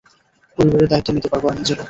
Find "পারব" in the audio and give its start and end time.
1.31-1.45